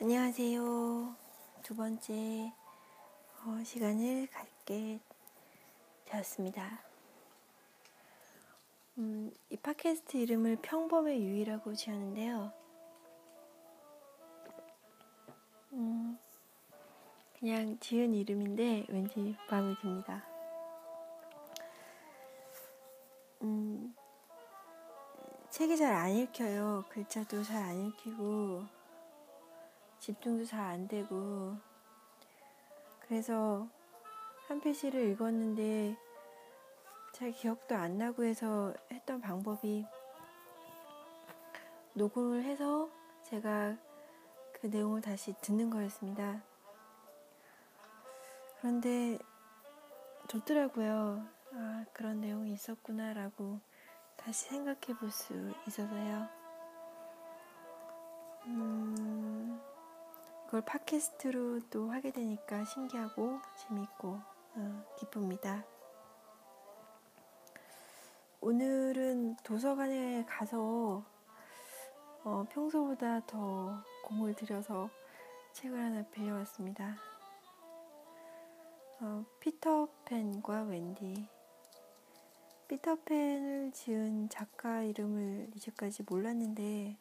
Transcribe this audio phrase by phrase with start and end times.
[0.00, 1.16] 안녕하세요.
[1.64, 2.52] 두 번째
[3.44, 5.00] 어, 시간을 갖게
[6.04, 6.80] 되었습니다.
[8.98, 12.52] 음, 이 팟캐스트 이름을 평범의 유의라고 지었는데요.
[15.72, 16.16] 음,
[17.40, 20.24] 그냥 지은 이름인데 왠지 마음에 듭니다.
[23.42, 23.92] 음,
[25.50, 26.84] 책이 잘 안 읽혀요.
[26.88, 28.77] 글자도 잘 안 읽히고
[30.00, 31.56] 집중도 잘 안 되고
[33.00, 33.66] 그래서
[34.46, 35.96] 한 페이지를 읽었는데
[37.12, 39.86] 잘 기억도 안 나고 해서 했던 방법이
[41.94, 42.88] 녹음을 해서
[43.24, 43.76] 제가
[44.52, 46.42] 그 내용을 다시 듣는 거였습니다.
[48.60, 49.18] 그런데
[50.28, 51.26] 좋더라고요.
[51.52, 53.60] 아, 그런 내용이 있었구나라고
[54.16, 55.34] 다시 생각해 볼 수
[55.66, 56.28] 있어서요.
[58.46, 59.37] 음,
[60.48, 64.18] 그걸 팟캐스트로 또 하게 되니까 신기하고 재밌고
[64.54, 65.62] 어, 기쁩니다.
[68.40, 71.04] 오늘은 도서관에 가서
[72.24, 74.88] 어, 평소보다 더 공을 들여서
[75.52, 76.96] 책을 하나 빌려왔습니다.
[79.00, 81.28] 어, 피터팬과 웬디.
[82.68, 86.96] 피터팬을 지은 작가 이름을 이제까지 몰랐는데,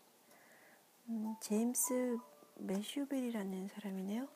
[1.07, 2.17] 음, 제임스
[2.59, 4.27] 매슈벨이라는 사람이네요.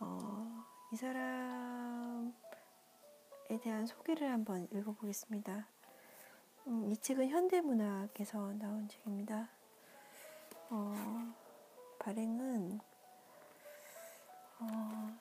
[0.00, 2.32] 어, 이 사람에
[3.62, 5.66] 대한 소개를 한번 읽어보겠습니다.
[6.68, 9.48] 음, 이 책은 현대문학에서 나온 책입니다.
[10.70, 10.94] 어,
[11.98, 12.80] 발행은
[14.60, 15.16] 어,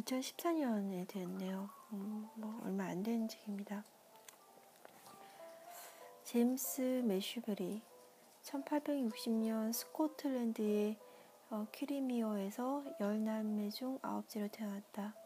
[0.00, 1.68] (2014년에) 되었네요.
[1.92, 3.84] 음, 뭐 얼마 안 된 책입니다.
[6.30, 7.82] 제임스 매슈베리
[8.44, 10.96] 1860년 스코틀랜드의
[11.50, 15.16] 어, 퀴리미어에서 열 남매 중 아홉째로 태어났다.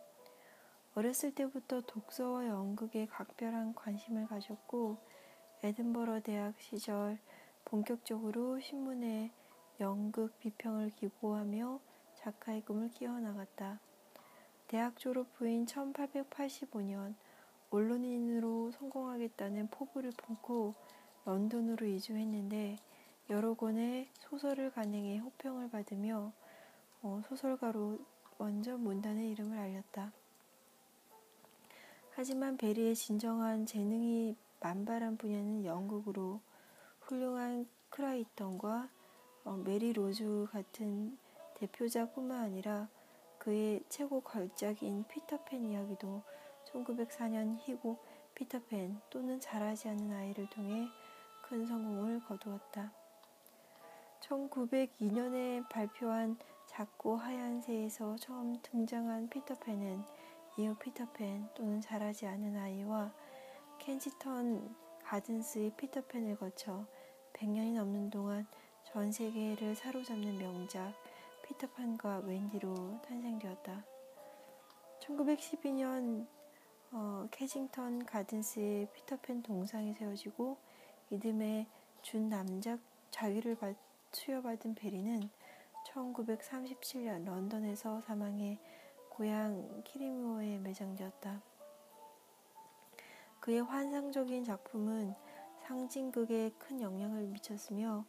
[0.95, 4.97] 어렸을 때부터 독서와 연극에 각별한 관심을 가졌고
[5.63, 7.19] 에든버러 대학 시절
[7.67, 9.31] 본격적으로 신문에
[9.81, 11.81] 연극 비평을 기고하며
[12.15, 13.79] 작가의 꿈을 키워나갔다.
[14.69, 17.15] 대학 졸업 후인 1885년
[17.75, 20.75] 언론인으로 성공하겠다는 포부를 품고
[21.25, 22.79] 런던으로 이주했는데
[23.31, 26.33] 여러 권의 소설을 간행해 호평을 받으며
[27.03, 27.99] 어, 소설가로
[28.39, 30.13] 먼저 문단의 이름을 알렸다.
[32.13, 36.41] 하지만 베리의 진정한 재능이 만발한 분야는 연극으로
[37.01, 38.89] 훌륭한 크라이턴과
[39.45, 41.19] 어, 메리 로즈 같은
[41.57, 42.89] 대표작뿐만 아니라
[43.39, 46.23] 그의 최고 걸작인 피터팬 이야기도
[46.75, 48.05] 1904년 희곡
[48.35, 50.89] 피터팬 또는 자라지 않는 아이를 통해
[51.43, 52.93] 큰 성공을 거두었다.
[54.21, 56.37] 1902년에 발표한
[56.67, 60.03] 작고 하얀 새에서 처음 등장한 피터팬은
[60.57, 63.13] 이후 피터팬 또는 자라지 않은 아이와
[63.79, 64.75] 켄지턴
[65.05, 66.85] 가든스의 피터팬을 거쳐
[67.35, 68.47] 100년이 넘는 동안
[68.85, 70.93] 전 세계를 사로잡는 명작
[71.43, 73.85] 피터판과 웬디로 탄생되었다.
[75.01, 76.27] 1912년
[76.97, 80.57] 어, 캐징턴 가든스의 피터팬 동상이 세워지고
[81.11, 81.67] 이듬해
[82.03, 82.79] 준 남작
[83.11, 83.57] 자위를
[84.13, 85.29] 수여받은 베리는
[85.89, 88.61] 1937년 런던에서 사망해
[89.09, 91.43] 고향 키리무어에 매장되었다.
[93.41, 95.17] 그의 환상적인 작품은
[95.67, 98.05] 상징극에 큰 영향을 미쳤으며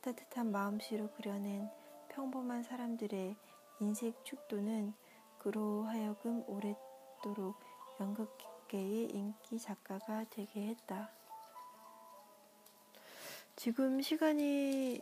[0.00, 1.68] 따뜻한 마음씨로 그려낸
[2.08, 3.36] 평범한 사람들의
[3.80, 4.94] 인생 축도는
[5.36, 7.69] 그로 하여금 오랫도록
[8.00, 11.10] 연극계의 인기 작가가 되게 했다.
[13.56, 15.00] 지금 시간이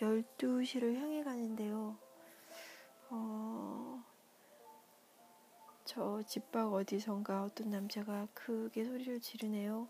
[0.00, 1.98] 12시를 향해 가는데요.
[3.10, 4.02] 어,
[5.84, 9.88] 저 집 밖 어디선가 어떤 남자가 크게 소리를 지르네요.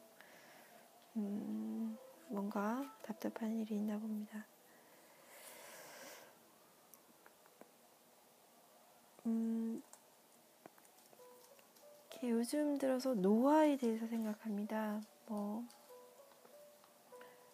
[1.16, 1.96] 음,
[2.28, 4.46] 뭔가 답답한 일이 있나 봅니다.
[9.26, 9.82] 음,
[12.22, 15.00] 요즘 들어서 노화에 대해서 생각합니다.
[15.26, 15.64] 뭐,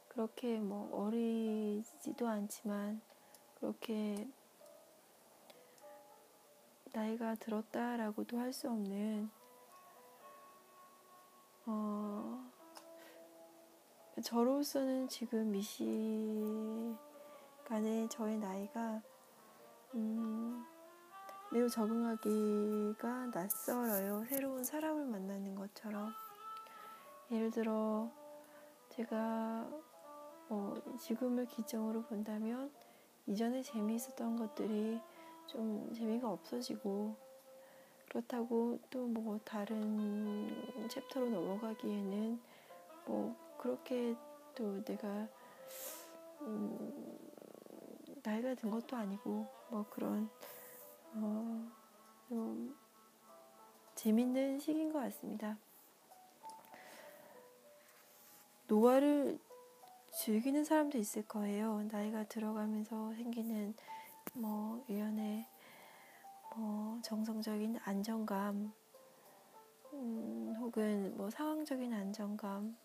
[0.08, 3.00] 그렇게 뭐 어리지도 않지만
[3.56, 4.28] 그렇게
[6.92, 9.28] 나이가 들었다라고도 할 수 없는
[11.66, 12.44] 어
[14.22, 16.88] 저로서는 지금 이 시간에
[18.08, 19.02] 저의 나이가
[19.94, 20.64] 음
[21.54, 24.24] 매우 적응하기가 낯설어요.
[24.28, 26.12] 새로운 사람을 만나는 것처럼
[27.30, 28.10] 예를 들어
[28.88, 29.70] 제가
[30.48, 32.72] 어, 지금을 기점으로 본다면
[33.26, 35.00] 이전에 재미있었던 것들이
[35.46, 37.14] 좀 재미가 없어지고
[38.08, 40.50] 그렇다고 또 뭐 다른
[40.88, 42.40] 챕터로 넘어가기에는
[43.06, 44.16] 뭐 그렇게
[44.56, 45.28] 또 내가
[46.40, 47.20] 음
[48.24, 50.28] 나이가 든 것도 아니고 뭐 그런
[51.16, 51.84] 어
[52.28, 52.76] 좀
[53.94, 55.56] 재밌는 시기인 것 같습니다.
[58.66, 59.38] 노화를
[60.10, 61.82] 즐기는 사람도 있을 거예요.
[61.92, 63.74] 나이가 들어가면서 생기는
[64.32, 65.46] 뭐 일련의
[66.56, 68.72] 뭐 정성적인 안정감,
[69.92, 72.76] 음, 혹은 뭐 상황적인 안정감,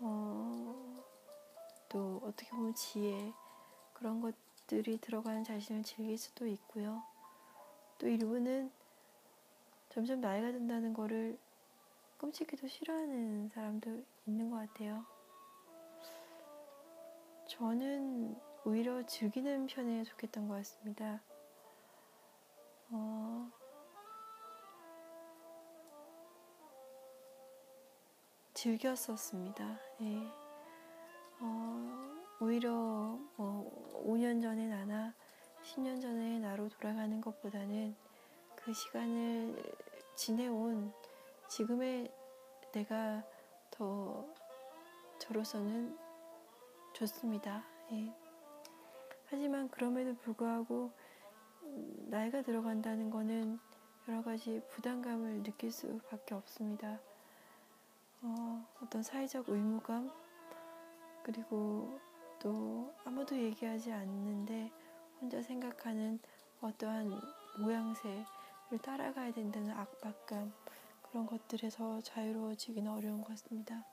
[0.00, 1.04] 어,
[1.88, 3.32] 또 어떻게 보면 지혜
[3.92, 7.02] 그런 것들이 들어가는 자신을 즐길 수도 있고요.
[8.00, 8.70] 또 일부는
[9.90, 11.38] 점점 나이가 든다는 거를
[12.16, 15.04] 끔찍히도 싫어하는 사람도 있는 것 같아요.
[17.46, 21.20] 저는 오히려 즐기는 편에 속했던 것 같습니다.
[22.90, 23.50] 어,
[28.54, 29.78] 즐겼었습니다.
[30.00, 30.16] 예.
[31.40, 32.70] 어, 오히려
[33.36, 35.14] 뭐 5년 전의 나나
[35.64, 37.94] 10년 전의 나로 돌아가는 것보다는
[38.56, 39.62] 그 시간을
[40.14, 40.92] 지내온
[41.48, 42.12] 지금의
[42.72, 43.22] 내가
[43.70, 44.24] 더
[45.18, 45.96] 저로서는
[46.92, 47.64] 좋습니다.
[47.92, 48.12] 예.
[49.26, 50.90] 하지만 그럼에도 불구하고
[52.08, 53.58] 나이가 들어간다는 거는
[54.08, 56.98] 여러 가지 부담감을 느낄 수밖에 없습니다.
[58.22, 60.10] 어, 어떤 사회적 의무감,
[61.22, 61.98] 그리고
[62.38, 64.70] 또 아무도 얘기하지 않는데
[65.20, 66.18] 혼자 생각하는
[66.60, 67.20] 어떠한
[67.58, 68.24] 모양새를
[68.82, 70.52] 따라가야 된다는 압박감,
[71.02, 73.84] 그런 것들에서 자유로워지기는 어려운 것 같습니다.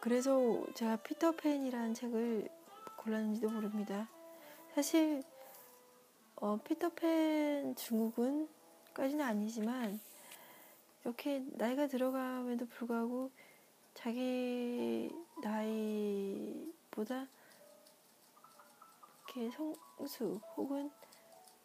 [0.00, 2.48] 그래서 제가 피터팬이라는 책을
[2.96, 4.08] 골랐는지도 모릅니다.
[4.74, 5.22] 사실
[6.36, 10.00] 어, 피터팬 중국은까지는 아니지만
[11.04, 13.30] 이렇게 나이가 들어감에도 불구하고
[13.94, 15.10] 자기
[15.42, 17.26] 나이 보다
[19.26, 20.90] 이렇게 성숙 혹은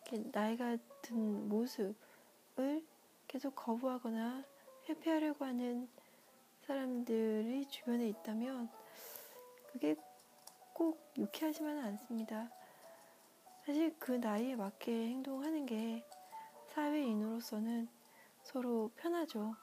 [0.08, 2.84] 이렇게 나이가 든 모습을
[3.28, 4.44] 계속 거부하거나
[4.88, 5.88] 회피하려고 하는
[6.66, 8.70] 사람들이 주변에 있다면
[9.72, 9.96] 그게
[10.74, 12.50] 꼭 유쾌하지만은 않습니다.
[13.66, 16.04] 사실 그 나이에 맞게 행동하는 게
[16.70, 17.88] 사회인으로서는
[18.42, 19.56] 서로 편하죠.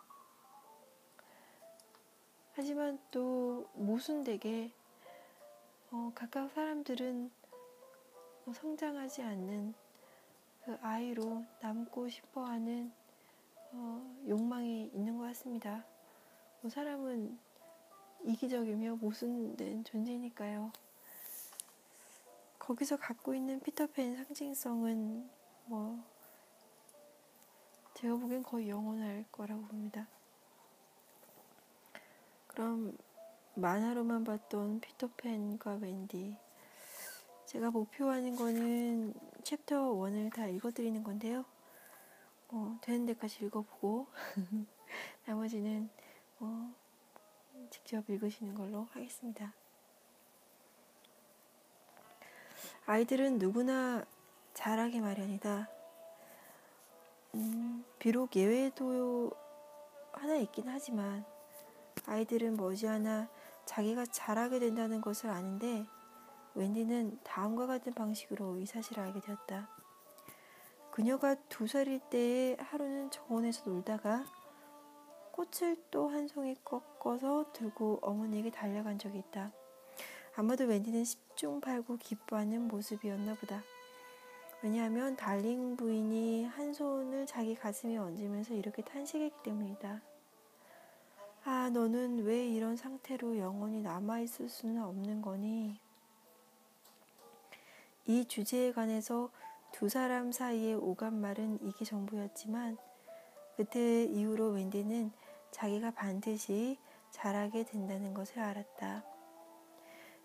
[2.53, 4.73] 하지만 또 모순되게
[5.97, 7.31] 어, 각각 사람들은
[8.45, 9.75] 뭐 성장하지 않는
[10.63, 12.93] 그 아이로 남고 싶어하는
[13.73, 15.87] 어, 욕망이 있는 것 같습니다.
[16.61, 17.39] 뭐 사람은
[18.25, 20.71] 이기적이며 모순된 존재니까요.
[22.59, 25.31] 거기서 갖고 있는 피터팬 상징성은
[25.65, 26.05] 뭐
[27.95, 30.07] 제가 보기엔 거의 영원할 거라고 봅니다.
[32.49, 32.99] 그럼
[33.57, 36.37] 만화로만 봤던 피터팬과 웬디
[37.47, 39.15] 제가 목표하는 거는
[39.45, 41.45] 챕터 1을 다 읽어드리는 건데요.
[42.49, 44.07] 뭐 되는 데까지 읽어보고
[45.25, 45.89] 나머지는
[46.41, 46.75] 어,
[47.71, 49.55] 직접 읽으시는 걸로 하겠습니다.
[52.85, 54.05] 아이들은 누구나
[54.53, 55.69] 잘하기 마련이다.
[57.37, 59.31] 음, 비록 예외도
[60.13, 61.25] 하나 있긴 하지만
[62.07, 63.29] 아이들은 머지않아
[63.67, 65.87] 자기가 잘하게 된다는 것을 아는데
[66.55, 69.69] 웬디는 다음과 같은 방식으로 이 사실을 알게 되었다.
[70.91, 74.25] 그녀가 두 살일 때에 하루는 정원에서 놀다가
[75.33, 79.53] 꽃을 또 한 송이 꺾어서 들고 어머니에게 달려간 적이 있다.
[80.35, 83.63] 아마도 웬디는 십중팔구 기뻐하는 모습이었나 보다.
[84.63, 90.01] 왜냐하면 달링 부인이 한 손을 자기 가슴에 얹으면서 이렇게 탄식했기 때문이다.
[91.49, 95.79] 아, 너는 왜 이런 상태로 영원히 남아있을 수는 없는 거니?
[98.05, 99.31] 이 주제에 관해서
[99.71, 102.77] 두 사람 사이의 오간말은 이게 전부였지만
[103.57, 105.13] 그때 이후로 웬디는
[105.53, 106.79] 자기가 반드시
[107.13, 109.05] 잘하게 된다는 것을 알았다.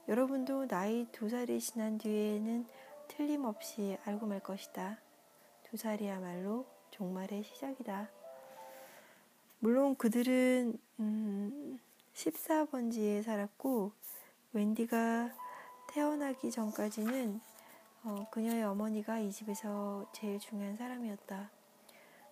[0.07, 2.65] 여러분도 나이 두 살이 지난 뒤에는
[3.07, 4.97] 틀림없이 알고 말 것이다.
[5.65, 8.20] 두 살이야말로 종말의 시작이다.
[9.63, 11.79] 물론 그들은 음,
[12.15, 13.91] 14번지에 살았고
[14.53, 15.29] 웬디가
[15.93, 17.39] 태어나기 전까지는
[18.03, 21.51] 어, 그녀의 어머니가 이 집에서 제일 중요한 사람이었다.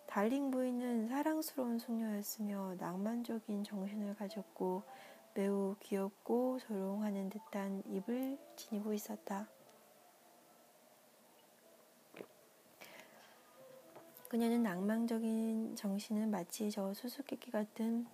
[0.08, 4.82] 달링 부인은 사랑스러운 숙녀였으며 낭만적인 정신을 가졌고
[5.36, 9.48] 매우 귀엽고 조롱하는 듯한 입을 지니고 있었다.
[14.30, 18.06] 그녀는 낭만적인 정신은 마치 저 수수께끼 같은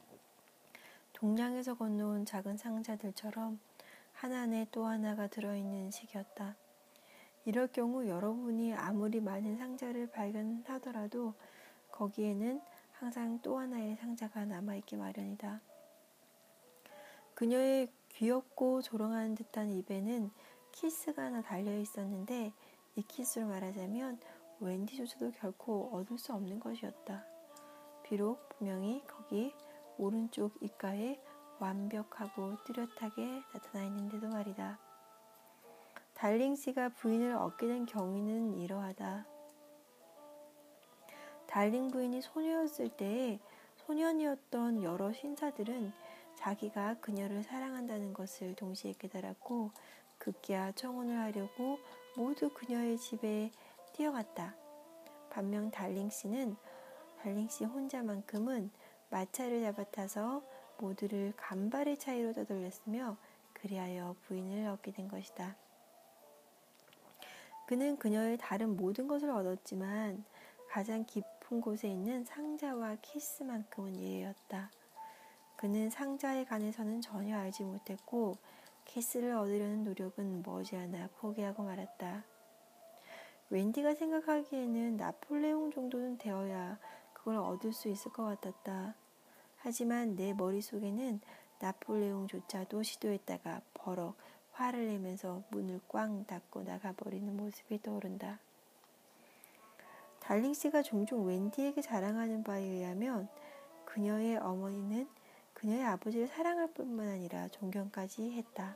[1.12, 3.60] 동량에서 건너온 작은 상자들처럼
[4.13, 6.55] 하나 안에 또 하나가 들어있는 식이었다.
[7.43, 11.34] 이럴 경우 여러분이 아무리 많은 상자를 발견하더라도
[11.91, 12.62] 거기에는
[12.93, 15.60] 항상 또 하나의 상자가 남아있기 마련이다.
[17.34, 20.31] 그녀의 귀엽고 조롱하는 듯한 입에는
[20.72, 22.53] 키스가 하나 달려 있었는데
[22.95, 24.17] 이 키스로 말하자면
[24.60, 27.26] 웬디조차도 결코 얻을 수 없는 것이었다.
[28.04, 29.54] 비록 분명히 거기
[29.98, 31.20] 오른쪽 입가에
[31.60, 34.80] 완벽하고 뚜렷하게 나타나 있는데도 말이다.
[36.14, 39.26] 달링 씨가 부인을 얻게 된 경위는 이러하다.
[41.48, 43.40] 달링 부인이 소녀였을 때에
[43.86, 45.94] 소년이었던 여러 신사들은
[46.36, 49.72] 자기가 그녀를 사랑한다는 것을 동시에 깨달았고
[50.18, 51.78] 급기야 청혼을 하려고
[52.18, 53.52] 모두 그녀의 집에
[53.96, 54.54] 뛰어갔다.
[55.30, 56.58] 반면 달링 씨는
[57.22, 58.70] 달링 씨 혼자만큼은
[59.10, 60.44] 마차를 잡아타서
[60.78, 63.15] 모두를 간발의 차이로 따돌렸으며
[63.54, 65.56] 그리하여 부인을 얻게 된 것이다.
[67.68, 70.25] 그는 그녀의 다른 모든 것을 얻었지만
[70.70, 74.72] 가장 깊은 곳에 있는 상자와 키스만큼은 예외였다.
[75.56, 78.34] 그는 상자에 관해서는 전혀 알지 못했고
[78.84, 82.35] 키스를 얻으려는 노력은 머지않아 포기하고 말았다.
[83.50, 86.80] 웬디가 생각하기에는 나폴레옹 정도는 되어야
[87.14, 88.96] 그걸 얻을 수 있을 것 같았다.
[89.58, 91.22] 하지만 내 머릿속에는
[91.60, 94.16] 나폴레옹조차도 시도했다가 버럭
[94.52, 98.40] 화를 내면서 문을 꽝 닫고 나가버리는 모습이 떠오른다.
[100.20, 103.28] 달링 씨가 종종 웬디에게 자랑하는 바에 의하면
[103.86, 105.08] 그녀의 어머니는
[105.54, 108.75] 그녀의 아버지를 사랑할 뿐만 아니라 존경까지 했다.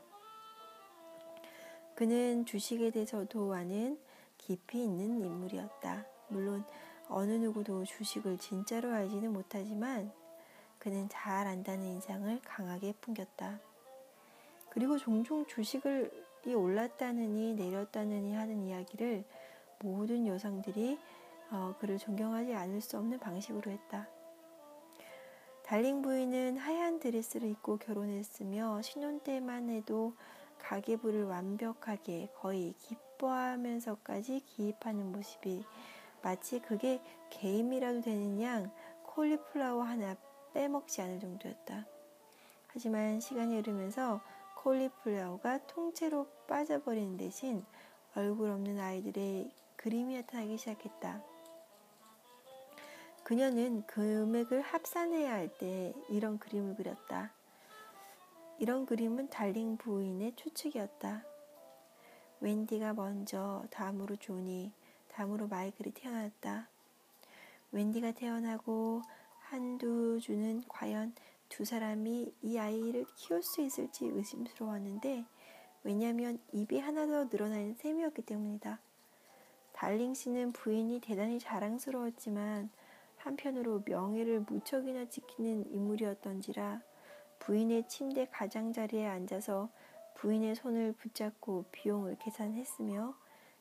[1.95, 3.99] 그는 주식에 대해서도 아는
[4.39, 6.05] 깊이 있는 인물이었다.
[6.29, 6.65] 물론
[7.07, 10.11] 어느 누구도 주식을 진짜로 알지는 못하지만
[10.79, 13.59] 그는 잘 안다는 인상을 강하게 풍겼다.
[14.69, 16.11] 그리고 종종 주식을
[16.47, 19.23] 올랐다느니 내렸다느니 하는 이야기를
[19.79, 20.97] 모든 여성들이
[21.51, 24.07] 어, 그를 존경하지 않을 수 없는 방식으로 했다.
[25.63, 30.13] 달링 부인은 하얀 드레스를 입고 결혼했으며 신혼 때만 해도
[30.59, 35.63] 가계부를 완벽하게 거의 기뻐하면서까지 기입하는 모습이
[36.21, 38.71] 마치 그게 게임이라도 되는 양
[39.03, 40.15] 콜리플라워 하나
[40.53, 41.85] 빼먹지 않을 정도였다.
[42.67, 44.21] 하지만 시간이 흐르면서
[44.57, 47.63] 콜리플라워가 통째로 빠져버리는 대신
[48.15, 51.23] 얼굴 없는 아이들의 그림이 나타나기 시작했다.
[53.23, 57.31] 그녀는 금액을 합산해야 할 때 이런 그림을 그렸다.
[58.61, 61.23] 이런 그림은 달링 부인의 추측이었다.
[62.41, 64.73] 웬디가 먼저 다음으로 조니,
[65.07, 66.67] 다음으로 마이클이 태어났다.
[67.71, 69.01] 웬디가 태어나고
[69.39, 71.13] 한두 주는 과연
[71.47, 75.23] 두 사람이 이 아이를 키울 수 있을지 의심스러웠는데
[75.83, 78.81] 왜냐하면 입이 하나 더 늘어나는 셈이었기 때문이다.
[79.71, 82.69] 달링 씨는 부인이 대단히 자랑스러웠지만
[83.15, 86.88] 한편으로 명예를 무척이나 지키는 인물이었던지라
[87.39, 89.69] 부인의 침대 가장자리에 앉아서
[90.15, 93.15] 부인의 손을 붙잡고 비용을 계산했으며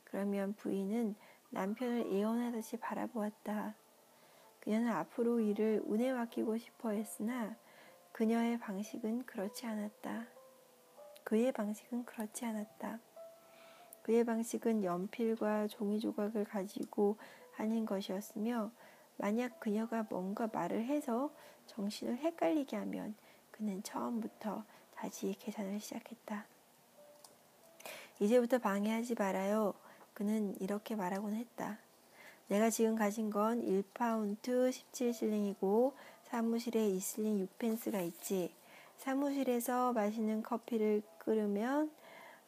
[0.05, 1.15] 그러면 부인은
[1.51, 3.75] 남편을 애원하듯이 바라보았다.
[4.61, 7.57] 그녀는 앞으로 일을 운에 맡기고 싶어 했으나
[8.13, 10.27] 그녀의 방식은 그렇지 않았다.
[11.25, 12.99] 그의 방식은 그렇지 않았다.
[14.03, 17.17] 그의 방식은 연필과 종이 조각을 가지고
[17.53, 18.71] 하는 것이었으며
[19.17, 21.31] 만약 그녀가 뭔가 말을 해서
[21.67, 23.15] 정신을 헷갈리게 하면
[23.59, 26.47] 그는 처음부터 다시 계산을 시작했다.
[28.21, 29.75] 이제부터 방해하지 말아요.
[30.15, 31.79] 그는 이렇게 말하곤 했다.
[32.47, 38.55] 내가 지금 가진 건 1파운트 17실링이고 사무실에 이슬링 6펜스가 있지.
[38.97, 41.91] 사무실에서 마시는 커피를 끓으면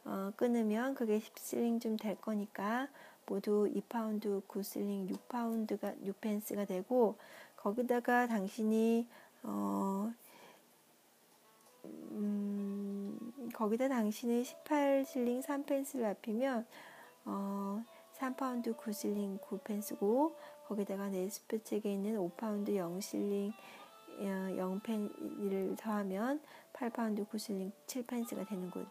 [0.05, 2.89] 어, 끊으면 그게 10실링쯤 될 거니까
[3.27, 7.17] 모두 2파운드 9실링 6파운드가 6펜스가 되고
[7.57, 9.07] 거기다가 당신이
[9.43, 10.13] 어,
[12.13, 16.67] 음, 거기다 당신이 18실링 3펜스를 합하면
[17.25, 17.85] 어,
[18.19, 20.35] 3파운드 9실링 9펜스고
[20.67, 23.53] 거기다가 네 수표책에 있는 5파운드 0실링
[24.21, 26.41] 0펜스를 더하면
[26.73, 28.87] 8파운드 9실링 7펜스가 되는군.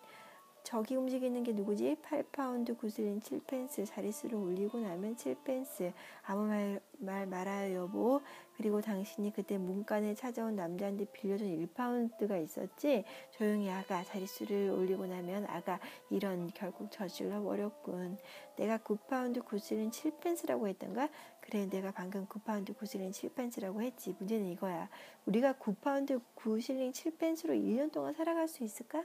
[0.70, 1.98] 저기 움직이는 게 누구지?
[2.04, 3.88] 8파운드 9실링 7펜스.
[3.88, 5.92] 자릿수를 올리고 나면 7펜스.
[6.22, 8.22] 아무 말, 말 말아요 여보.
[8.56, 13.04] 그리고 당신이 그때 문간에 찾아온 남자한테 빌려준 1파운드가 있었지?
[13.32, 15.80] 조용히 아가 자릿수를 올리고 나면 아가
[16.12, 18.20] 이런 결국 저질러 버렸군.
[18.56, 21.10] 내가 9파운드 9실링 7펜스라고 했던가?
[21.42, 24.14] 그래 내가 방금 9파운드 9실링 7펜스라고 했지.
[24.20, 24.88] 문제는 이거야.
[25.26, 29.04] 우리가 9파운드 9실링 7펜스로 1년 동안 살아갈 수 있을까?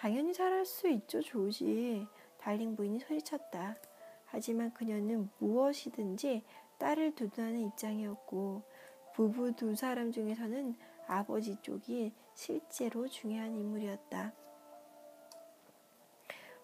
[0.00, 2.08] 당연히 잘할 수 있죠, 조지.
[2.38, 3.76] 달링 부인이 소리쳤다.
[4.24, 6.42] 하지만 그녀는 무엇이든지
[6.78, 8.62] 딸을 두둔하는 입장이었고
[9.12, 10.74] 부부 두 사람 중에서는
[11.06, 14.32] 아버지 쪽이 실제로 중요한 인물이었다.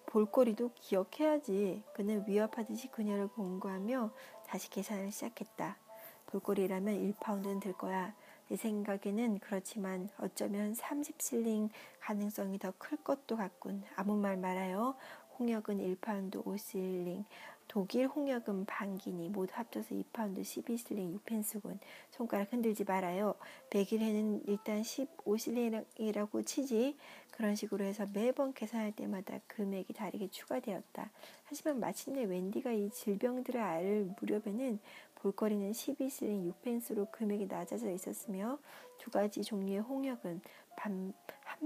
[0.06, 1.82] 볼거리도 기억해야지.
[1.92, 4.14] 그는 위협하듯이 그녀를 공고하며
[4.46, 5.76] 다시 계산을 시작했다.
[6.24, 8.16] 볼거리라면 1파운드는 들 거야.
[8.48, 11.68] 내 생각에는 그렇지만 어쩌면 30실링
[12.00, 13.82] 가능성이 더 클 것도 같군.
[13.96, 14.94] 아무 말 말아요.
[15.38, 17.24] 홍역은 1파운드 5실링,
[17.68, 21.78] 독일 홍역은 반기니 모두 합쳐서 2파운드 12실링 6펜스군.
[22.10, 23.34] 손가락 흔들지 말아요.
[23.70, 26.96] 백일해는 일단 15실링이라고 치지.
[27.32, 31.10] 그런 식으로 해서 매번 계산할 때마다 금액이 다르게 추가되었다.
[31.44, 34.78] 하지만 마침내 웬디가 이 질병들을 앓을 무렵에는
[35.26, 38.58] 볼거리는 12실링 6펜스로 금액이 낮아져 있었으며
[38.98, 40.40] 두 가지 종류의 홍역은
[40.76, 41.14] 한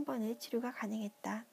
[0.07, 1.45] 번에 치료가 가능했다.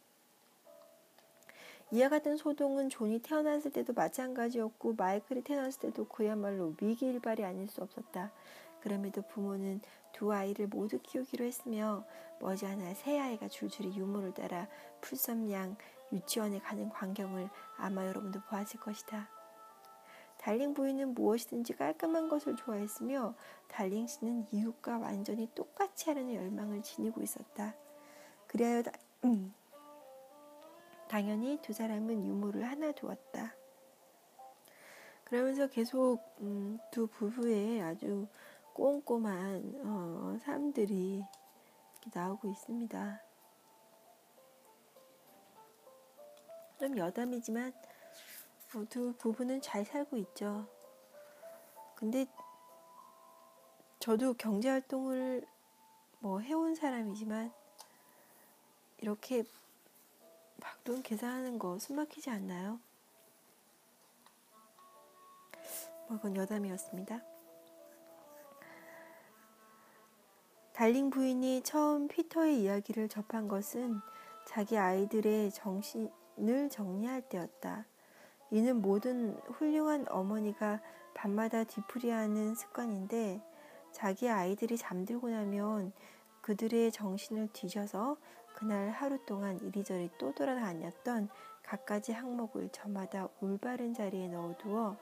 [1.92, 8.32] 이와 같은 소동은 존이 태어났을 때도 마찬가지였고 마이클이 태어났을 때도 그야말로 위기일발이 아닐 수 없었다.
[8.80, 9.82] 그럼에도 부모는
[10.14, 12.06] 두 아이를 모두 키우기로 했으며
[12.40, 14.68] 머지않아 세 아이가 줄줄이 유모를 따라
[15.02, 15.76] 풀섬양
[16.14, 19.37] 유치원에 가는 광경을 아마 여러분도 보았을 것이다.
[20.48, 23.36] 달링 부인은 무엇이든지 깔끔한 것을 좋아했으며
[23.68, 27.76] 달링 씨는 이웃과 완전히 똑같이 하려는 열망을 지니고 있었다.
[28.48, 28.94] 그리하여 다,
[29.26, 29.54] 음,
[31.10, 33.56] 당연히 두 사람은 유모를 하나 두었다.
[35.26, 38.26] 그러면서 계속 음, 두 부부의 아주
[38.74, 41.26] 꼼꼼한 어, 삶들이
[42.14, 43.22] 나오고 있습니다.
[46.80, 47.74] 좀 여담이지만
[48.76, 50.68] 어, 두 부부는 잘 살고 있죠.
[51.96, 52.26] 근데
[54.00, 55.46] 저도 경제 활동을
[56.20, 57.52] 뭐 해온 사람이지만
[59.00, 59.44] 이렇게
[60.58, 62.80] 막 돈 계산하는 거 숨막히지 않나요?
[66.08, 67.22] 뭐 그건 여담이었습니다.
[70.72, 74.00] 달링 부인이 처음 피터의 이야기를 접한 것은
[74.46, 77.86] 자기 아이들의 정신을 정리할 때였다.
[78.52, 80.82] 이는 모든 훌륭한 어머니가
[81.14, 83.42] 밤마다 뒤풀이하는 습관인데
[83.92, 85.92] 자기 아이들이 잠들고 나면
[86.42, 88.18] 그들의 정신을 뒤져서
[88.56, 91.30] 그날 하루 동안 이리저리 또 돌아다녔던
[91.64, 94.96] 갖가지 항목을 저마다 올바른 자리에 넣어두어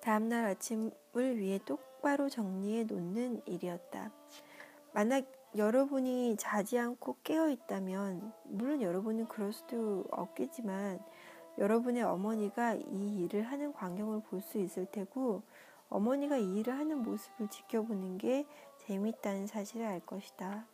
[0.00, 4.10] 다음날 아침을 위해 똑바로 정리해 놓는 일이었다.
[4.92, 5.24] 만약
[5.56, 10.98] 여러분이 자지 않고 깨어 있다면, 물론 여러분은 그럴 수도 없겠지만,
[11.58, 15.42] 여러분의 어머니가 이 일을 하는 광경을 볼 수 있을 테고
[15.88, 18.46] 어머니가 이 일을 하는 모습을 지켜보는 게
[18.86, 20.66] 재밌다는 사실을 알 것이다.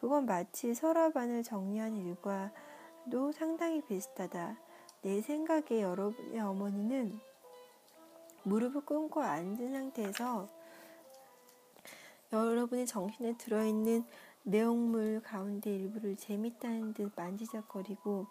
[0.00, 4.58] 그건 마치 서랍안을 정리하는 일과도 상당히 비슷하다.
[5.02, 7.18] 내 생각에 여러분의 어머니는
[8.42, 10.46] 무릎을 꿇고 앉은 상태에서
[12.32, 14.04] 여러분의 정신에 들어있는
[14.42, 18.26] 내용물 가운데 일부를 재밌다는 듯 만지작거리고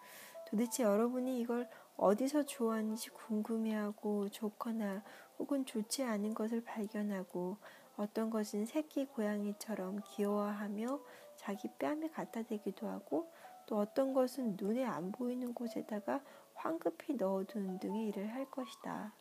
[0.54, 5.02] 도대체 여러분이 이걸 어디서 좋아하는지 궁금해하고 좋거나
[5.39, 7.58] 혹은 좋지 않은 것을 발견하고
[7.98, 11.00] 어떤 것은 새끼 고양이처럼 귀여워하며
[11.38, 13.32] 자기 뺨에 갖다 대기도 하고
[13.66, 16.22] 또 어떤 것은 눈에 안 보이는 곳에다가
[16.54, 19.12] 황급히 넣어두는 등의 일을 할 것이다.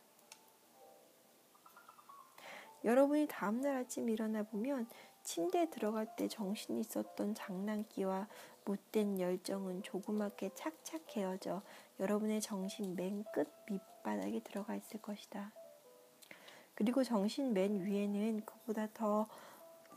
[2.85, 4.87] 여러분이 다음날 아침 일어나 보면
[5.23, 8.29] 침대에 들어갈 때 정신이 있었던 장난기와
[8.65, 11.63] 못된 열정은 조그맣게 착착 헤어져
[12.01, 15.53] 여러분의 정신 맨 끝 밑바닥에 들어가 있을 것이다.
[16.75, 19.29] 그리고 정신 맨 위에는 그보다 더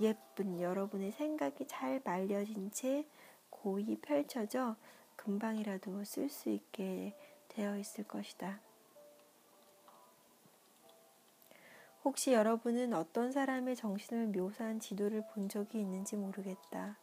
[0.01, 3.07] 예쁜 여러분의 생각이 잘 말려진 채
[3.49, 4.75] 고이 펼쳐져
[5.15, 7.15] 금방이라도 쓸 수 있게
[7.47, 8.59] 되어 있을 것이다.
[12.03, 16.97] 혹시 여러분은 어떤 사람의 정신을 묘사한 지도를 본 적이 있는지 모르겠다.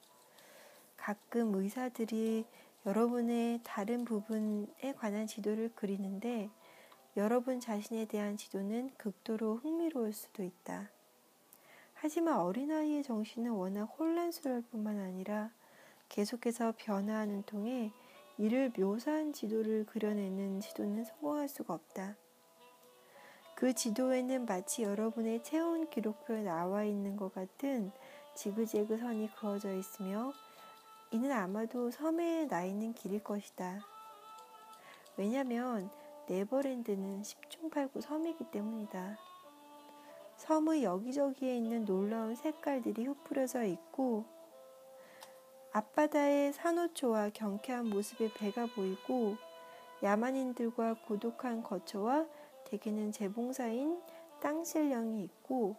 [1.03, 2.45] 가끔 의사들이
[2.87, 6.49] 여러분의 다른 부분에 관한 지도를 그리는데
[7.17, 10.91] 여러분 자신에 대한 지도는 극도로 흥미로울 수도 있다.
[11.95, 15.51] 하지만 어린아이의 정신은 워낙 혼란스러울 뿐만 아니라
[16.09, 17.91] 계속해서 변화하는 통에
[18.39, 22.15] 이를 묘사한 지도를 그려내는 지도는 성공할 수가 없다.
[23.57, 27.91] 그 지도에는 마치 여러분의 체온 기록표에 나와 있는 것 같은
[28.37, 30.33] 지그재그 선이 그어져 있으며
[31.13, 33.81] 이는 아마도 섬에 나 있는 길일 것이다.
[35.19, 35.91] 왜냐면
[36.27, 39.19] 네버랜드는 10중 8구 섬이기 때문이다.
[40.39, 44.25] 섬의 여기저기에 있는 놀라운 색깔들이 흩뿌려져 있고
[45.73, 49.37] 앞바다의 산호초와 경쾌한 모습의 배가 보이고
[50.03, 52.27] 야만인들과 고독한 거처와
[52.65, 54.01] 대개는 재봉사인
[54.41, 55.77] 땅실령이 있고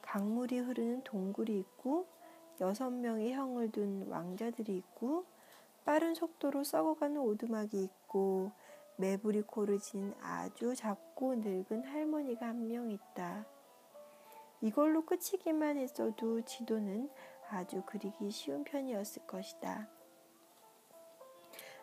[0.00, 2.06] 강물이 흐르는 동굴이 있고
[2.60, 5.24] 여섯 명의 형을 둔 왕자들이 있고
[5.84, 8.52] 빠른 속도로 썩어가는 오두막이 있고
[8.96, 13.46] 매부리 코를 지닌 아주 작고 늙은 할머니가 한 명 있다.
[14.60, 17.08] 이걸로 끝이기만 했어도 지도는
[17.48, 19.88] 아주 그리기 쉬운 편이었을 것이다.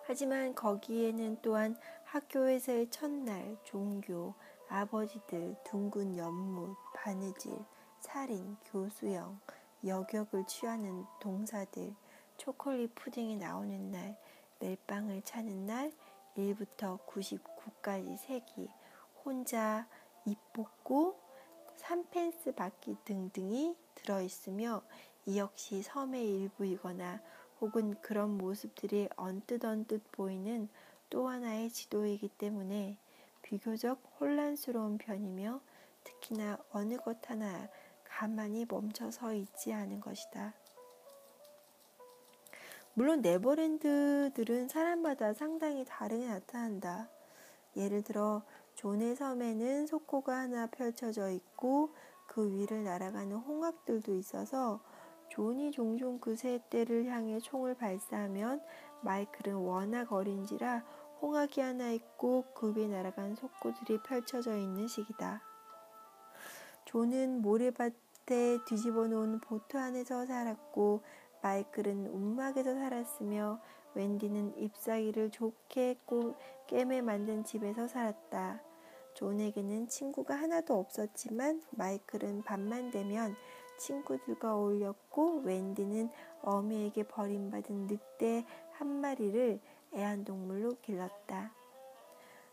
[0.05, 4.35] 하지만 거기에는 또한 학교에서의 첫날, 종교,
[4.69, 7.51] 아버지들, 둥근 연못, 바느질,
[7.99, 9.39] 살인, 교수형,
[9.87, 11.93] 여격을 취하는 동사들,
[12.37, 14.17] 초콜릿 푸딩이 나오는 날,
[14.59, 15.91] 멜빵을 차는 날,
[16.35, 18.69] 1부터 99까지 세기,
[19.23, 19.87] 혼자
[20.25, 21.19] 입 뽑고
[21.77, 24.81] 3펜스 받기 등등이 들어있으며
[25.25, 27.21] 이 역시 섬의 일부이거나
[27.59, 30.69] 혹은 그런 모습들이 언뜻 언뜻 보이는
[31.09, 32.97] 또 하나의 지도이기 때문에
[33.41, 35.61] 비교적 혼란스러운 편이며
[36.03, 37.69] 특히나 어느 것 하나
[38.09, 40.53] 가만히 멈춰 서 있지 않은 것이다.
[42.93, 47.09] 물론 네버랜드들은 사람마다 상당히 다르게 나타난다.
[47.75, 48.41] 예를 들어
[48.75, 51.93] 존의 섬에는 석고가 하나 펼쳐져 있고
[52.27, 54.79] 그 위를 날아가는 홍학들도 있어서
[55.29, 58.61] 존이 종종 그 새 떼를 향해 총을 발사하면
[59.01, 60.83] 마이클은 워낙 어린지라
[61.21, 65.41] 홍학이 하나 있고 그 위에 날아간 석호들이 펼쳐져 있는 식이다.
[66.87, 71.01] 존은 모래밭에 뒤집어 놓은 보트 안에서 살았고
[71.41, 73.59] 마이클은 움막에서 살았으며
[73.93, 75.97] 웬디는 잎사귀를 좋게
[76.67, 78.61] 꿰매 만든 집에서 살았다.
[79.15, 83.35] 존에게는 친구가 하나도 없었지만 마이클은 밤만 되면
[83.77, 86.09] 친구들과 어울렸고 웬디는
[86.41, 89.59] 어미에게 버림받은 늑대 한 마리를
[89.93, 91.51] 애완동물로 길렀다.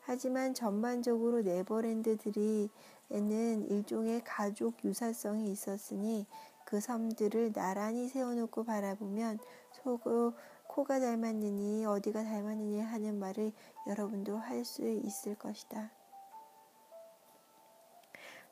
[0.07, 2.69] 하지만 전반적으로 네버랜드들이
[3.15, 6.27] 에는 일종의 가족 유사성이 있었으니
[6.65, 9.39] 그 섬들을 나란히 세워놓고 바라보면
[9.71, 10.35] 속으로
[10.67, 13.53] 코가 닮았느니 어디가 닮았느니 하는 말을
[13.87, 15.93] 여러분도 할 수 있을 것이다.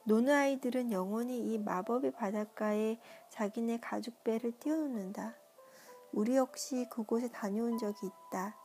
[0.05, 5.35] 노는 아이들은 영원히 이 마법의 바닷가에 자기네 가죽 배를 띄워놓는다.
[6.13, 8.57] 우리 역시 그곳에 다녀온 적이 있다.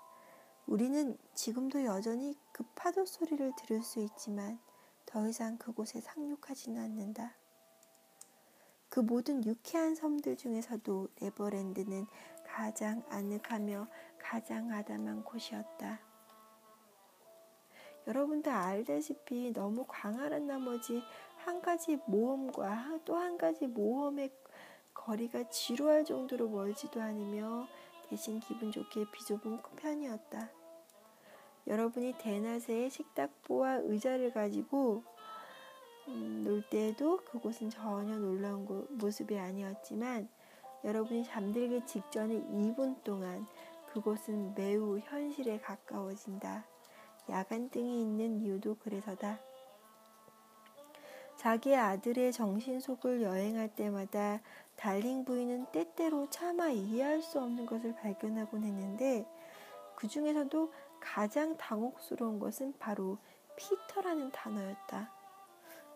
[0.68, 4.60] 우리는 지금도 여전히 그 파도 소리를 들을 수 있지만
[5.08, 7.34] 더 이상 그곳에 상륙하지는 않는다.
[8.90, 12.06] 그 모든 유쾌한 섬들 중에서도 네버랜드는
[12.46, 13.88] 가장 아늑하며
[14.20, 16.00] 가장 아담한 곳이었다.
[18.06, 21.02] 여러분도 알다시피 너무 광활한 나머지
[21.38, 24.32] 한 가지 모험과 또 한 가지 모험의
[24.94, 27.68] 거리가 지루할 정도로 멀지도 않으며
[28.10, 30.57] 대신 기분 좋게 비좁은 편이었다.
[31.68, 35.04] 여러분이 대낮에 식탁보와 의자를 가지고
[36.08, 40.30] 음, 놀 때에도 그곳은 전혀 놀라운 고, 모습이 아니었지만
[40.86, 43.46] 여러분이 잠들기 직전에 2분 동안
[43.92, 46.66] 그곳은 매우 현실에 가까워진다.
[47.30, 49.40] 야간등이 있는 이유도 그래서다.
[51.36, 54.42] 자기 아들의 정신 속을 여행할 때마다
[54.76, 59.26] 달링 부인은 때때로 차마 이해할 수 없는 것을 발견하곤 했는데
[59.96, 63.18] 그 중에서도 가장 당혹스러운 것은 바로
[63.56, 65.12] 피터라는 단어였다.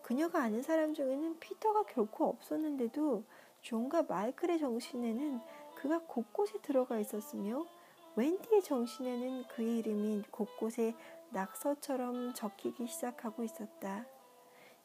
[0.02, 3.24] 그녀가 아는 사람 중에는 피터가 결코 없었는데도
[3.62, 5.40] 존과 마이클의 정신에는
[5.76, 7.64] 그가 곳곳에 들어가 있었으며
[8.16, 10.94] 웬디의 정신에는 그의 이름이 곳곳에
[11.30, 14.04] 낙서처럼 적히기 시작하고 있었다.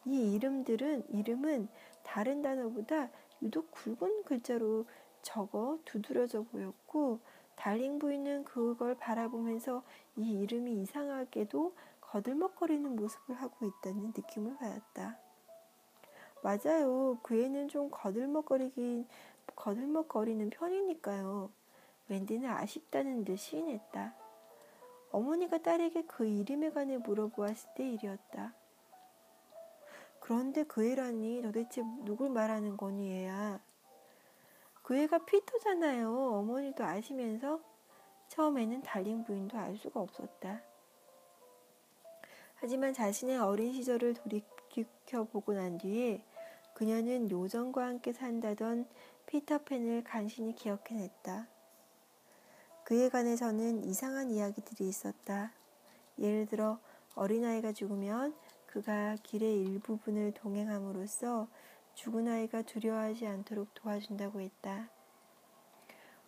[0.06, 1.68] 이 이름들은 이름은
[2.04, 3.10] 다른 단어보다
[3.42, 4.86] 유독 굵은 글자로
[5.22, 7.20] 적어 두드려져 보였고
[7.58, 9.84] 달링 부인은 그걸 바라보면서
[10.16, 15.18] 이 이름이 이상하게도 거들먹거리는 모습을 하고 있다는 느낌을 받았다.
[16.42, 17.18] 맞아요.
[17.24, 19.08] 그 애는 좀 거들먹거리긴
[19.56, 21.50] 거들먹거리는 편이니까요.
[22.10, 24.14] 웬디는 아쉽다는 듯 시인했다.
[25.12, 28.54] 어머니가 딸에게 그 이름에 관해 물어보았을 때 일이었다.
[30.20, 33.60] 그런데 그 애라니 도대체 누굴 말하는 거니 얘야.
[34.88, 36.10] 그 애가 피터잖아요.
[36.10, 37.60] 어머니도 아시면서
[38.30, 40.62] 처음에는 달링 부인도 알 수가 없었다.
[42.56, 46.24] 하지만 자신의 어린 시절을 돌이켜보고 난 뒤에
[46.74, 48.88] 그녀는 요정과 함께 산다던
[49.26, 51.50] 피터팬을 간신히 기억해냈다.
[52.86, 55.52] 그에 관해서는 이상한 이야기들이 있었다.
[56.18, 56.80] 예를 들어
[57.14, 58.34] 어린아이가 죽으면
[58.68, 61.50] 그가 길의 일부분을 동행함으로써
[61.98, 64.88] 죽은 아이가 두려워하지 않도록 도와준다고 했다.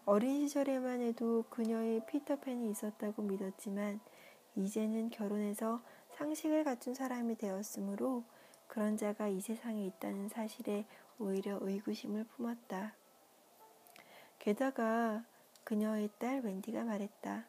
[0.04, 4.00] 어린 시절에만 해도 그녀의 피터팬이 있었다고 믿었지만
[4.56, 5.84] 이제는 결혼해서
[6.16, 8.24] 상식을 갖춘 사람이 되었으므로
[8.66, 10.88] 그런 자가 이 세상에 있다는 사실에
[11.20, 12.96] 오히려 의구심을 품었다.
[14.40, 15.24] 게다가
[15.64, 17.46] 그녀의 딸 웬디가 말했다.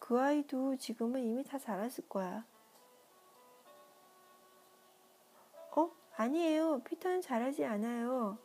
[0.00, 2.44] 그 아이도 지금은 이미 다 자랐을 거야.
[6.18, 6.80] 아니에요.
[6.82, 8.38] 피터는 자라지 않아요.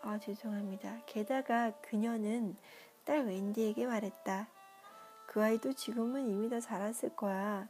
[0.00, 1.00] 아, 죄송합니다.
[1.06, 2.56] 게다가 그녀는
[3.04, 4.46] 딸 웬디에게 말했다.
[5.26, 7.68] 그 아이도 지금은 이미 다 자랐을 거야.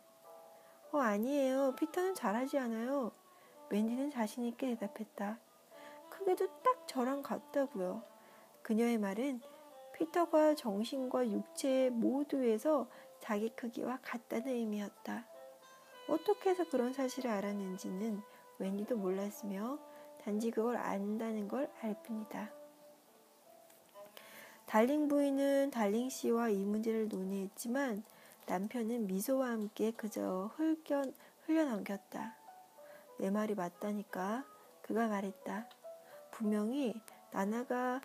[0.93, 1.75] 어, 아니에요.
[1.77, 3.13] 피터는 자라지 않아요.
[3.71, 5.39] 웬디는 자신있게 대답했다.
[6.11, 8.03] 크게도 딱 저랑 같다고요.
[8.61, 9.41] 그녀의 말은
[9.95, 12.89] 피터가 정신과 육체 모두에서
[13.21, 15.25] 자기 크기와 같다는 의미였다.
[16.11, 19.79] 어떻게 해서 그런 사실을 알았는지는 웬디도 몰랐으며
[20.23, 22.51] 단지 그걸 안다는 걸 알 뿐이다.
[24.67, 28.03] 달링 부인은 달링 씨와 이 문제를 논의했지만
[28.47, 31.05] 남편은 미소와 함께 그저 흘겨,
[31.47, 32.35] 흘려넘겼다.
[33.19, 34.45] 내 말이 맞다니까.
[34.83, 35.69] 그가 말했다.
[36.31, 38.01] 분명히 나나가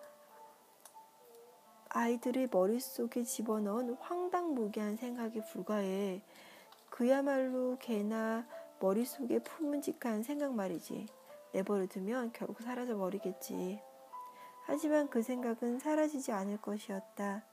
[1.90, 6.22] 아이들의 머릿속에 집어넣은 황당무계한 생각에 불과해.
[6.90, 8.46] 그야말로 개나
[8.80, 11.08] 머릿속에 품은직한 생각 말이지.
[11.54, 13.82] 내버려 두면 결국 사라져 버리겠지.
[14.66, 17.44] 하지만 그 생각은 사라지지 않을 것이었다.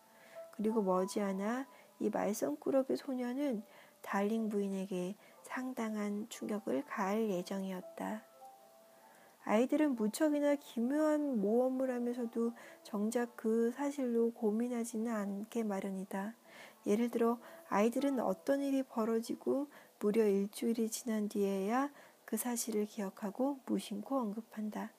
[0.53, 1.67] 그리고 머지않아
[2.01, 3.63] 이 말썽꾸러기 소녀는
[4.03, 8.23] 달링 부인에게 상당한 충격을 가할 예정이었다.
[9.45, 16.35] 아이들은 무척이나 기묘한 모험을 하면서도 정작 그 사실로 고민하지는 않게 마련이다.
[16.87, 21.91] 예를 들어 아이들은 어떤 일이 벌어지고 무려 일주일이 지난 뒤에야
[22.25, 24.91] 그 사실을 기억하고 무심코 언급한다.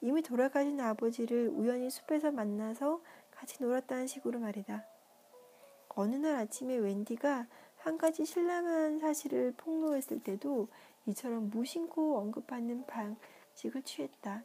[0.00, 4.84] 이미 돌아가신 아버지를 우연히 숲에서 만나서 같이 놀았다는 식으로 말이다.
[5.90, 7.46] 어느 날 아침에 웬디가
[7.78, 10.68] 한 가지 신랄한 사실을 폭로했을 때도
[11.06, 14.44] 이처럼 무심코 언급하는 방식을 취했다.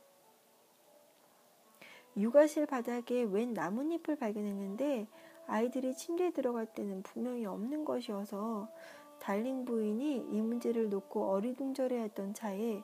[2.16, 5.08] 육아실 바닥에 웬 나뭇잎을 발견했는데
[5.48, 8.70] 아이들이 침대에 들어갈 때는 분명히 없는 것이어서
[9.20, 12.84] 달링 부인이 이 문제를 놓고 어리둥절해 했던 차에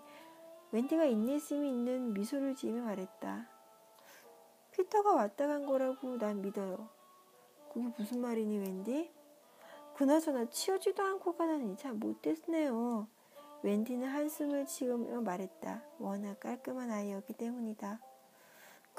[0.71, 3.47] 웬디가 인내심이 있는 미소를 지으며 말했다.
[4.71, 6.87] 피터가 왔다 간 거라고 난 믿어요.
[7.73, 9.11] 그게 무슨 말이니 웬디?
[9.95, 13.07] 그나저나 치우지도 않고 가다니 참 못됐네요.
[13.63, 15.83] 웬디는 한숨을 치으며 말했다.
[15.99, 17.99] 워낙 깔끔한 아이였기 때문이다.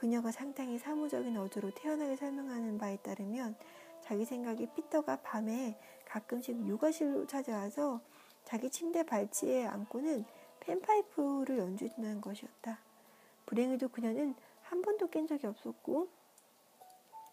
[0.01, 3.55] 그녀가 상당히 사무적인 어조로 태연하게 설명하는 바에 따르면
[4.01, 8.01] 자기 생각에 피터가 밤에 가끔씩 육아실로 찾아와서
[8.45, 10.25] 자기 침대 발치에 앉고는
[10.61, 12.79] 펜파이프를 연주해준다는 것이었다.
[13.45, 16.09] 불행히도 그녀는 한 번도 깬 적이 없었고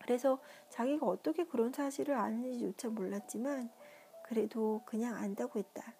[0.01, 0.37] 그래서
[0.69, 3.71] 자기가 어떻게 그런 사실을 아는지조차 몰랐지만
[4.23, 5.93] 그래도 그냥 안다고 했다.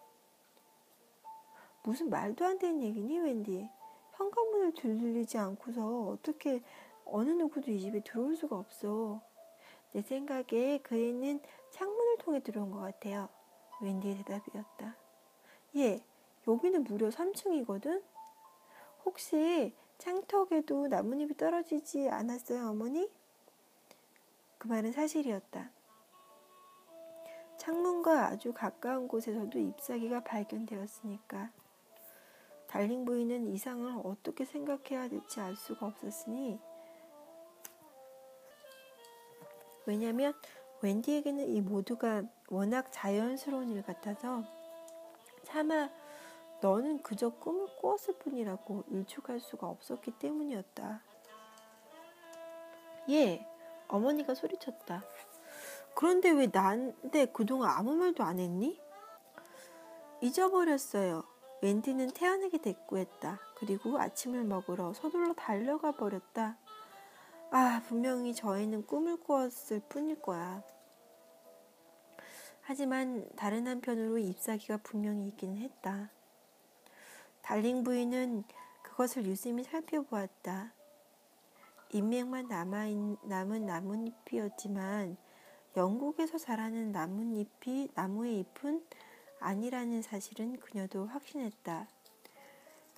[1.84, 3.70] 무슨 말도 안 되는 얘기니 웬디?
[4.18, 6.62] 현관문을 들리지 않고서 어떻게
[7.06, 9.22] 어느 누구도 이 집에 들어올 수가 없어.
[9.92, 11.40] 내 생각에 그 애는
[11.72, 13.30] 창문을 통해 들어온 것 같아요.
[13.82, 14.96] 웬디의 대답이었다.
[15.76, 16.04] 예,
[16.48, 18.04] 여기는 무려 3층이거든?
[19.06, 23.10] 혹시 창턱에도 나뭇잎이 떨어지지 않았어요, 어머니?
[24.58, 25.70] 그 말은 사실이었다.
[27.58, 31.52] 창문과 아주 가까운 곳에서도 잎사귀가 발견되었으니까.
[32.68, 36.60] 달링 부인은 이상을 어떻게 생각해야 될지 알 수가 없었으니
[39.86, 40.34] 왜냐면
[40.82, 44.44] 웬디에게는 이 모두가 워낙 자연스러운 일 같아서
[45.44, 45.90] 차마
[46.62, 51.02] 너는 그저 꿈을 꾸었을 뿐이라고 일축할 수가 없었기 때문이었다.
[53.10, 53.48] 예,
[53.88, 55.04] 어머니가 소리쳤다.
[55.96, 58.80] 그런데 왜 나한테 그동안 아무 말도 안 했니?
[60.22, 61.37] 잊어버렸어요.
[61.62, 63.40] 웬디는 태연하게 대꾸했다.
[63.56, 66.58] 그리고 아침을 먹으러 서둘러 달려가 버렸다.
[67.50, 70.62] 아, 분명히 저희는 꿈을 꾸었을 뿐일 거야.
[72.62, 76.12] 하지만 다른 한편으로 잎사귀가 분명히 있기는 했다.
[77.42, 78.44] 달링 부인은
[78.84, 80.74] 그것을 유심히 살펴보았다.
[81.94, 85.16] 인맥만 남아있, 남은 나뭇잎이었지만
[85.78, 88.86] 영국에서 자라는 나뭇잎이 나무의 잎은
[89.40, 91.88] 아니라는 사실은 그녀도 확신했다.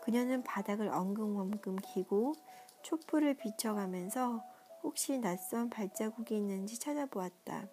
[0.02, 2.34] 그녀는 바닥을 엉금엉금 기고
[2.82, 4.44] 촛불을 비춰가면서
[4.84, 7.68] 혹시 낯선 발자국이 있는지 찾아보았다.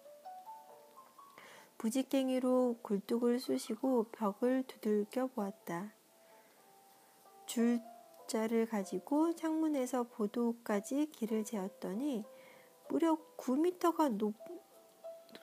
[1.77, 5.93] 부직갱이로 굴뚝을 쑤시고 벽을 두들겨 보았다.
[7.45, 12.25] 줄자를 가지고 창문에서 보도까지 길을 재었더니
[12.89, 14.35] 무려 9미터가 높,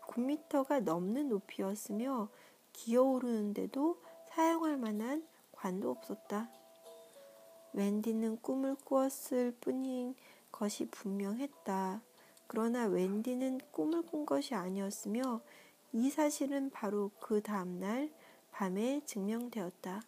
[0.09, 2.29] 9미터가 넘는 높이였으며
[2.75, 6.51] 기어오르는데도 사용할 만한 관도 없었다.
[7.73, 10.15] 웬디는 꿈을 꾸었을 뿐인
[10.53, 12.03] 것이 분명했다.
[12.47, 15.41] 그러나 웬디는 꿈을 꾼 것이 아니었으며
[15.93, 18.13] 이 사실은 바로 그 다음날
[18.53, 20.03] 밤에 증명되었다.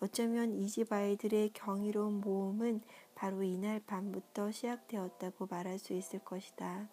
[0.00, 2.82] 어쩌면 이 집 아이들의 경이로운 모험은
[3.14, 6.90] 바로 이날 밤부터 시작되었다고 말할 수 있을 것이다.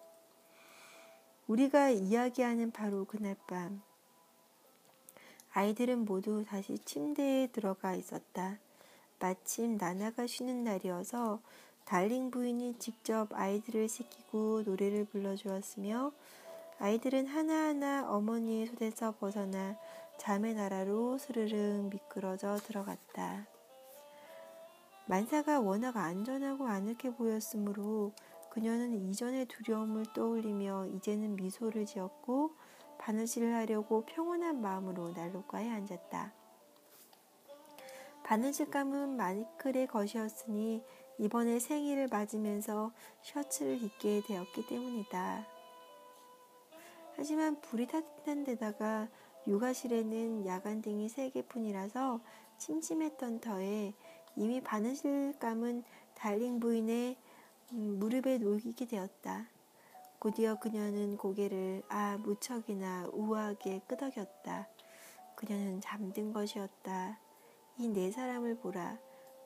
[1.48, 3.82] 우리가 이야기하는 바로 그날 밤,
[5.56, 8.58] 아이들은 모두 다시 침대에 들어가 있었다.
[9.20, 11.40] 마침 나나가 쉬는 날이어서
[11.86, 16.12] 달링 부인이 직접 아이들을 씻기고 노래를 불러주었으며
[16.80, 19.78] 아이들은 하나하나 어머니의 손에서 벗어나
[20.18, 23.46] 잠의 나라로 스르륵 미끄러져 들어갔다.
[25.06, 28.12] 만사가 워낙 안전하고 아늑해 보였으므로
[28.50, 32.52] 그녀는 이전의 두려움을 떠올리며 이제는 미소를 지었고
[33.04, 36.32] 바느질을 하려고 평온한 마음으로 난로가에 앉았다.
[38.24, 40.82] 바느질감은 마니클의 것이었으니
[41.18, 45.46] 이번에 생일을 맞으면서 셔츠를 입게 되었기 때문이다.
[47.18, 49.10] 하지만 불이 따뜻한 데다가
[49.48, 52.22] 육아실에는 야간등이 세 개뿐이라서
[52.58, 53.94] 침침했던 터에
[54.38, 55.84] 이미 바느질감은
[56.16, 57.18] 달링 부인의
[57.74, 59.53] 음, 무릎에 놓이게 되었다.
[60.24, 64.70] 곧이어 그녀는 고개를 아 무척이나 우아하게 끄덕였다.
[65.36, 67.20] 그녀는 잠든 것이었다.
[67.78, 68.98] 이 네 사람을 보라.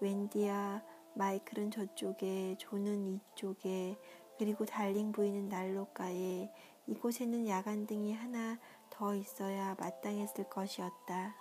[0.02, 0.84] 웬디야,
[1.16, 3.98] 마이클은 저쪽에, 조는 이쪽에,
[4.38, 6.54] 그리고 달링 부인은 난로가에,
[6.86, 8.60] 이곳에는 야간등이 하나
[8.92, 11.34] 더 있어야 마땅했을 것이었다.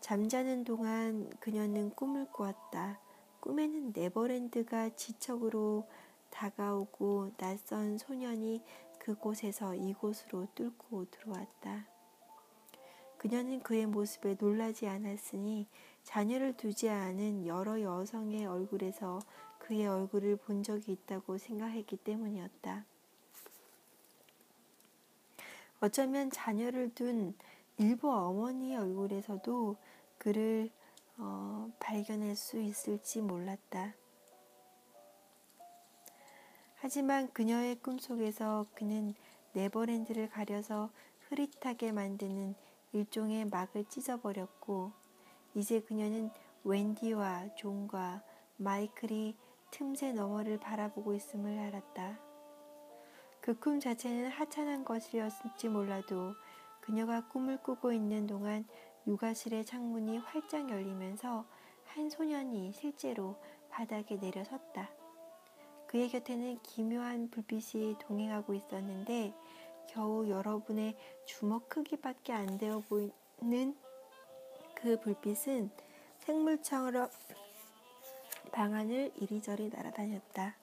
[0.00, 3.00] 잠자는 동안 그녀는 꿈을 꾸었다.
[3.40, 5.86] 꿈에는 네버랜드가 지척으로
[6.30, 8.62] 다가오고 낯선 소년이
[8.98, 11.86] 그곳에서 이곳으로 뚫고 들어왔다.
[13.18, 15.66] 그녀는 그의 모습에 놀라지 않았으니
[16.02, 19.20] 자녀를 두지 않은 여러 여성의 얼굴에서
[19.58, 22.84] 그의 얼굴을 본 적이 있다고 생각했기 때문이었다.
[25.80, 27.34] 어쩌면 자녀를 둔
[27.78, 29.76] 일부 어머니의 얼굴에서도
[30.18, 30.70] 그를
[31.18, 33.94] 어, 발견할 수 있을지 몰랐다.
[36.76, 39.14] 하지만 그녀의 꿈속에서 그는
[39.54, 40.90] 네버랜드를 가려서
[41.28, 42.54] 흐릿하게 만드는
[42.92, 44.92] 일종의 막을 찢어버렸고
[45.54, 46.30] 이제 그녀는
[46.64, 48.22] 웬디와 존과
[48.58, 49.36] 마이클이
[49.70, 52.18] 틈새 너머를 바라보고 있음을 알았다.
[53.40, 56.34] 그 꿈 자체는 하찮은 것이었을지 몰라도
[56.80, 58.66] 그녀가 꿈을 꾸고 있는 동안
[59.06, 61.46] 육아실의 창문이 활짝 열리면서
[61.84, 63.36] 한 소년이 실제로
[63.70, 64.95] 바닥에 내려섰다.
[65.86, 69.32] 그의 곁에는 기묘한 불빛이 동행하고 있었는데
[69.88, 73.76] 겨우 여러분의 주먹 크기밖에 안 되어 보이는
[74.74, 75.70] 그 불빛은
[76.18, 77.08] 생물처럼
[78.52, 80.56] 방안을 이리저리 날아다녔다.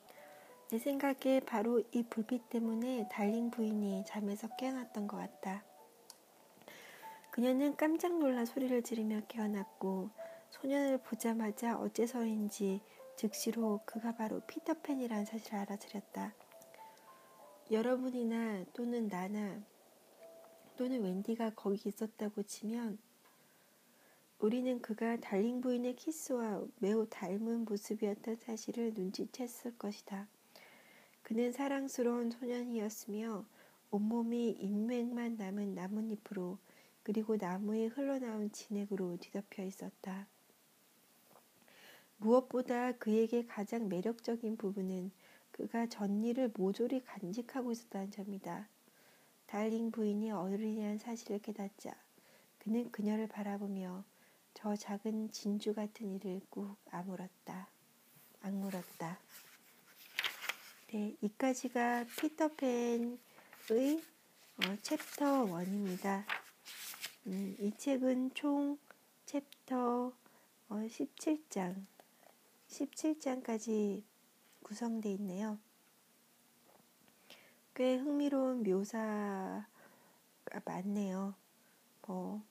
[0.70, 5.64] 내 생각에 바로 이 불빛 때문에 달링 부인이 잠에서 깨어났던 것 같다.
[7.32, 10.10] 그녀는 깜짝 놀라 소리를 지르며 깨어났고
[10.50, 12.82] 소년을 보자마자 어째서인지
[13.15, 16.34] 즉시로 그가 바로 피터팬이라는 사실을 알아차렸다.
[17.71, 19.62] 여러분이나 또는 나나
[20.76, 22.97] 또는 웬디가 거기 있었다고 치면
[24.39, 30.28] 우리는 그가 달링 부인의 키스와 매우 닮은 모습이었던 사실을 눈치챘을 것이다.
[31.21, 33.45] 그는 사랑스러운 소년이었으며
[33.91, 36.58] 온몸이 인맥만 남은 나뭇잎으로
[37.04, 40.27] 그리고 나무에 흘러나온 진액으로 뒤덮여 있었다.
[42.24, 45.12] 무엇보다 그에게 가장 매력적인 부분은
[45.52, 48.69] 그가 전일을 모조리 간직하고 있었다는 점이다.
[49.46, 51.94] 달링 부인이 어른이라는 사실을 깨닫자
[52.60, 54.06] 그는 그녀를 바라보며
[54.54, 57.67] 저 작은 진주 같은 이를 꾹 아물었다.
[58.42, 59.19] 악물었다.
[60.94, 63.17] 네, 이까지가 피터팬의
[64.58, 66.24] 어, 챕터 1입니다.
[67.28, 68.78] 음, 이 책은 총
[69.26, 70.13] 챕터
[70.69, 71.86] 어, 17장,
[72.74, 74.04] 17장까지
[74.63, 75.60] 구성되어 있네요.
[77.76, 79.65] 꽤 흥미로운 묘사가
[80.65, 81.36] 많네요.
[82.06, 82.42] 뭐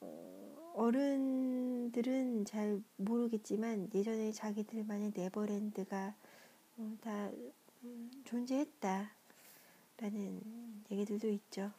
[0.00, 6.14] 어, 어른들은 잘 모르겠지만 예전에 자기들만의 네버랜드가
[6.78, 7.30] 어, 다
[7.82, 9.10] 음, 존재했다라는
[10.90, 11.72] 얘기들도 있죠.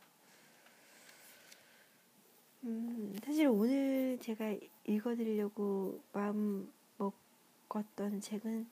[2.63, 6.71] 음, 사실 오늘 제가 읽어드리려고 마음
[7.71, 8.69] 먹었던 책은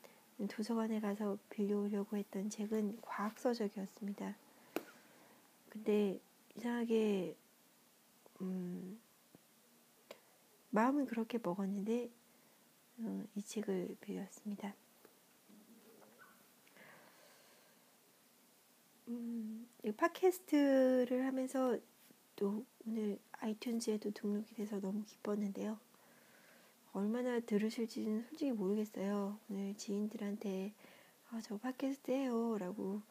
[0.50, 4.36] 도서관에 가서 빌려오려고 했던 책은 과학서적이었습니다.
[5.70, 6.20] 근데
[6.56, 7.36] 이상하게
[8.42, 9.00] 음,
[10.72, 12.10] 마음은 그렇게 먹었는데
[13.00, 14.76] 어, 이 책을 빌렸습니다.
[19.08, 21.78] 음, 팟캐스트를 하면서
[22.36, 25.80] 또 오늘 아이튠즈에도 등록이 돼서 너무 기뻤는데요.
[26.94, 29.38] 얼마나 들으실지는 솔직히 모르겠어요.
[29.50, 30.74] 오늘 지인들한테
[31.32, 33.02] 아, 저 팟캐스트 해요 라고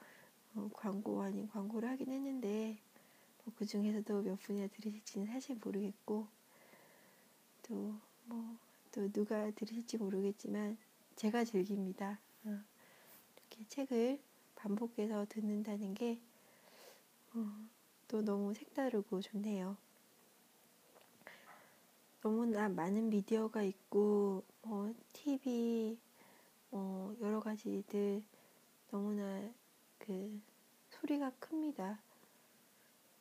[0.54, 2.78] 어, 광고 아닌 광고를 하긴 했는데
[3.44, 6.26] 뭐 그 중에서도 몇 분이나 들으실지는 사실 모르겠고
[7.62, 7.94] 또
[8.26, 8.68] 뭐
[8.98, 10.76] 또 누가 들으실지 모르겠지만
[11.16, 12.18] 제가 즐깁니다.
[12.44, 12.58] 어,
[13.36, 14.20] 이렇게 책을
[14.56, 16.20] 반복해서 듣는다는 게
[17.34, 17.68] 어,
[18.08, 19.76] 또 너무 색다르고 좋네요.
[22.20, 25.98] 너무나 많은 미디어가 있고 뭐 TV
[26.70, 28.22] 뭐 여러 가지들
[28.90, 29.50] 너무나
[29.98, 30.40] 그
[30.90, 32.00] 소리가 큽니다.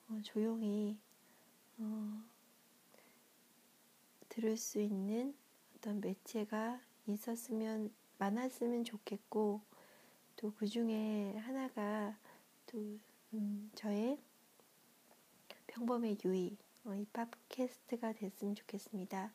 [0.10, 0.98] 어, 조용히
[1.78, 2.24] 어,
[4.30, 5.36] 들을 수 있는
[5.76, 9.62] 어떤 매체가 있었으면 많았으면 좋겠고
[10.38, 12.18] 또 그 중에 하나가
[12.68, 13.00] 또
[13.34, 14.20] 음, 저의
[15.68, 19.32] 평범의 유의, 어, 이 팟캐스트가 됐으면 좋겠습니다.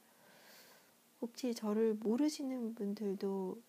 [1.21, 3.61] 혹시 저를 모르시는 분들도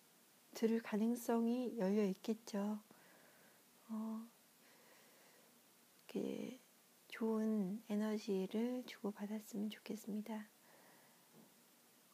[0.53, 2.79] 들을 가능성이 열려 있겠죠.
[3.89, 4.25] 어,
[6.07, 6.59] 이렇게
[7.09, 10.47] 좋은 에너지를 주고받았으면 좋겠습니다.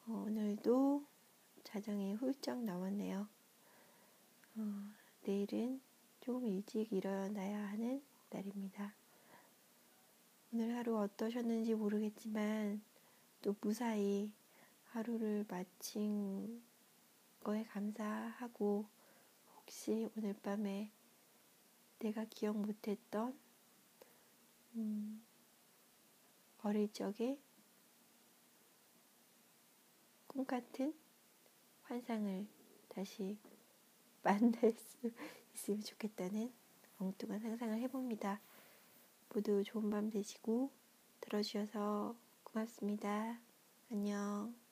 [0.07, 1.05] 어, 오늘도
[1.63, 3.27] 자정이 훌쩍 넘었네요.
[4.57, 4.91] 어,
[5.23, 5.79] 내일은
[6.19, 8.98] 조금 일찍 일어나야 하는 날입니다.
[10.51, 12.81] 오늘 하루 어떠셨는지 모르겠지만
[13.43, 14.31] 또 무사히
[14.85, 16.63] 하루를 마친
[17.43, 18.87] 거에 감사하고
[19.55, 20.89] 혹시 오늘 밤에
[21.99, 23.37] 내가 기억 못했던
[24.73, 25.23] 음,
[26.63, 27.37] 어릴 적에
[30.25, 30.95] 꿈 같은
[31.83, 32.47] 환상을
[32.87, 33.37] 다시
[34.23, 35.11] 만날 수
[35.53, 36.51] 있으면 좋겠다는
[36.97, 38.41] 엉뚱한 상상을 해봅니다.
[39.33, 40.71] 모두 좋은 밤 되시고
[41.21, 43.39] 들어주셔서 고맙습니다.
[43.91, 44.68] 안녕.